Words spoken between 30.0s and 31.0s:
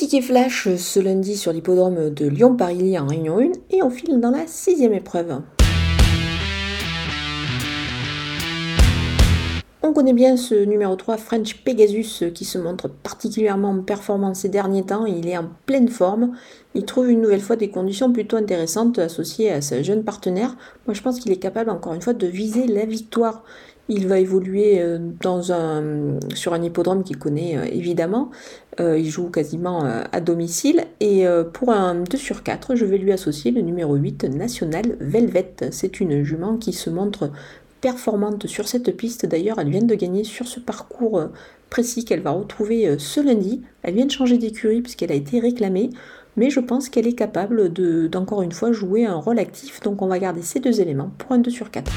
domicile.